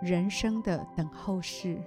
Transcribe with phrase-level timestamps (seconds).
[0.00, 1.78] 人生的等候室”。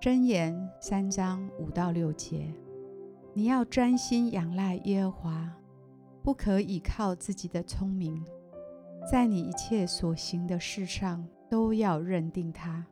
[0.00, 2.54] 箴言三章五到六节，
[3.34, 5.52] 你要专心仰赖耶和华，
[6.22, 8.24] 不可倚靠自己的聪明。
[9.10, 12.86] 在你一切所行的事上，都要认定他，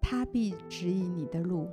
[0.00, 1.68] 他必指引你的路。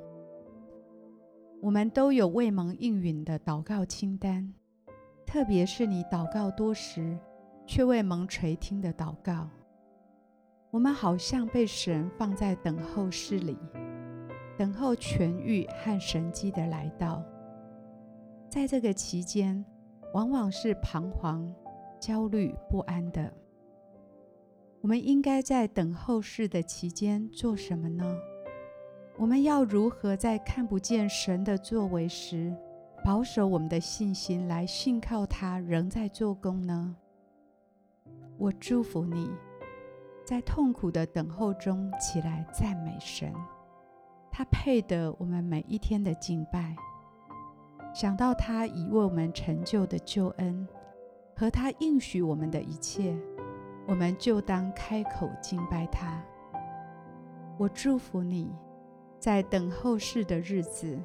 [1.61, 4.53] 我们都有未蒙应允的祷告清单，
[5.25, 7.17] 特别是你祷告多时
[7.65, 9.49] 却未蒙垂听的祷告。
[10.73, 13.55] 我们好像被神放在等候室里，
[14.57, 17.23] 等候痊愈和神迹的来到。
[18.49, 19.63] 在这个期间，
[20.15, 21.53] 往往是彷徨、
[21.99, 23.31] 焦虑、不安的。
[24.81, 28.17] 我们应该在等候室的期间做什么呢？
[29.19, 32.51] 我们要如何在看不见神的作为时，
[33.05, 36.95] 保守我们的信心，来信靠他仍在做工呢？
[38.39, 39.29] 我祝福你，
[40.25, 43.33] 在痛苦的等候中起来赞美神，
[44.31, 46.75] 他配得我们每一天的敬拜。
[47.93, 50.67] 想到他已为我们成就的救恩
[51.35, 53.15] 和他应许我们的一切。
[53.85, 56.23] 我们就当开口敬拜他。
[57.57, 58.49] 我祝福你，
[59.19, 60.97] 在等候世的日子，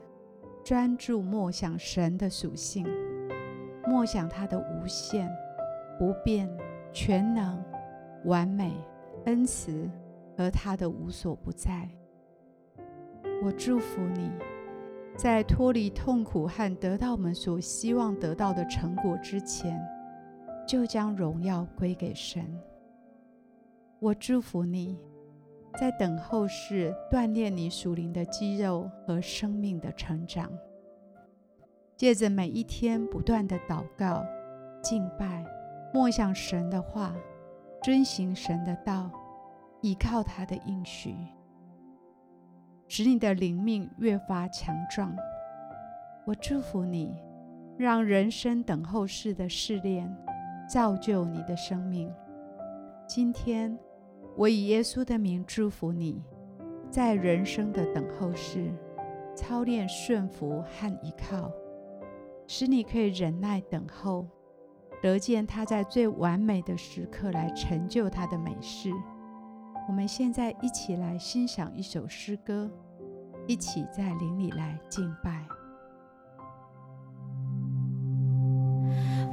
[0.62, 2.86] 专注默想神的属性，
[3.84, 5.28] 默想他的无限、
[5.98, 6.48] 不变、
[6.92, 7.60] 全能、
[8.26, 8.72] 完美、
[9.26, 9.90] 恩慈
[10.36, 11.88] 和他的无所不在。
[13.42, 14.30] 我祝福你，
[15.16, 19.80] 在脱离痛苦和得到我们所希望得到的成果之前，
[20.66, 22.44] 就将荣耀归给神。
[24.00, 24.98] 我祝福你，
[25.78, 30.50] 在等候时锻炼你属灵的肌肉和生命的成长。
[31.96, 34.24] 借着每一天不断的祷告、
[34.80, 35.44] 敬拜、
[35.92, 37.12] 默想神的话，
[37.88, 39.10] 遵行神的道，
[39.80, 41.16] 依靠他的应许，
[42.86, 45.16] 使你的灵命越发强壮。
[46.26, 47.16] 我祝福你，
[47.78, 50.14] 让人生等候室的试炼
[50.68, 52.12] 造就你的生命。
[53.06, 53.74] 今天。
[54.36, 56.22] 我以耶稣的名祝福你，
[56.90, 58.70] 在人生的等候室
[59.34, 61.50] 操练顺服和依靠，
[62.46, 64.28] 使你可以忍耐等候，
[65.02, 68.92] 得见他在最完美的时刻来成就他的美事。
[69.88, 72.70] 我们现在一起来欣赏一首诗歌，
[73.46, 75.46] 一起在林里来敬拜。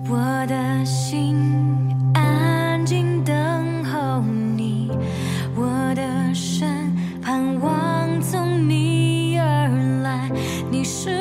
[0.07, 1.35] 我的心
[2.13, 4.91] 安静等候你。
[5.57, 9.67] 我的身盼望从你而
[10.03, 10.29] 来，
[10.69, 11.14] 你是。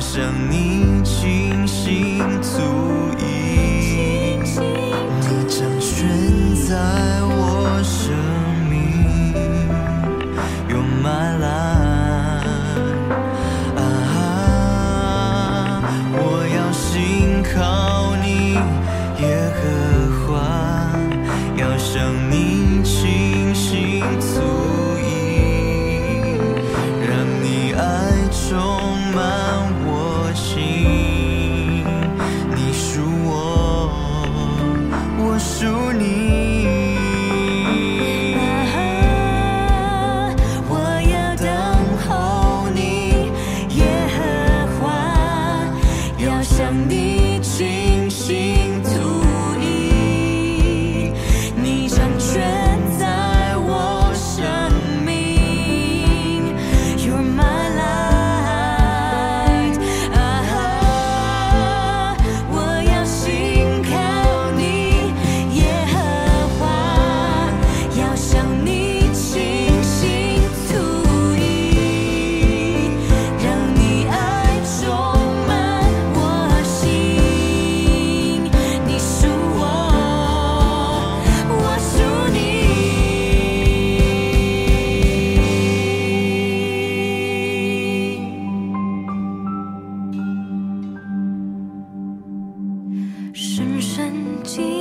[0.00, 2.58] 向你倾心，足
[3.18, 4.38] 矣。
[4.40, 6.08] 你掌权
[6.66, 6.74] 在
[7.22, 8.16] 我生
[8.70, 8.72] 命。
[10.68, 12.78] You're my life。
[13.76, 13.78] 啊，
[16.14, 16.18] 我
[16.56, 17.99] 要心靠。
[94.50, 94.79] 心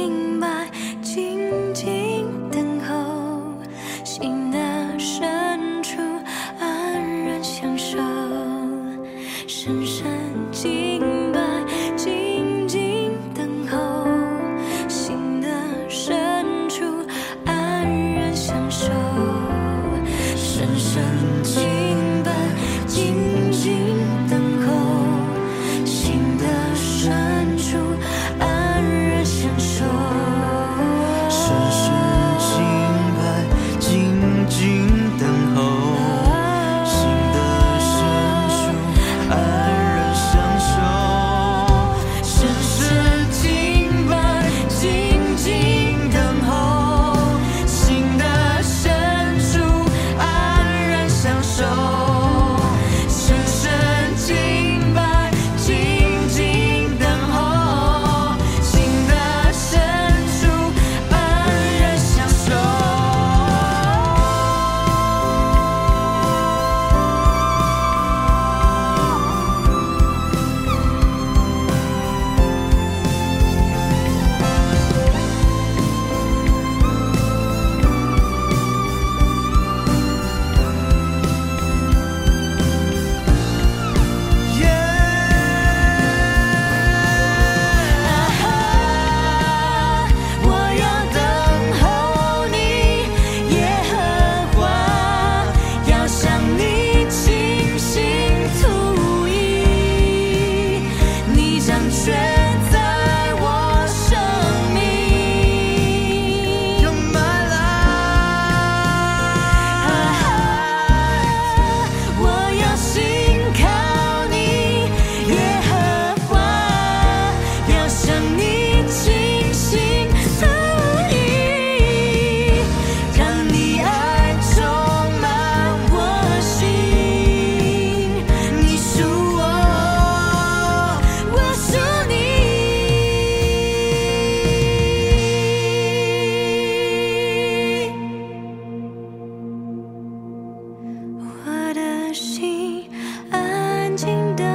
[142.13, 142.89] 心
[143.31, 144.45] 安静等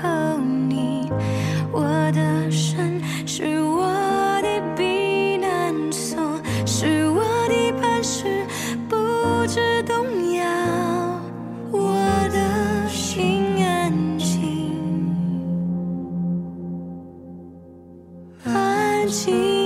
[0.00, 0.38] 候
[0.68, 1.10] 你，
[1.72, 3.90] 我的身是我
[4.42, 6.18] 的避难所，
[6.66, 8.44] 是我的磐石，
[8.88, 8.96] 不
[9.46, 10.44] 知动摇。
[11.70, 11.94] 我
[12.30, 14.72] 的心安静，
[18.44, 19.57] 安静。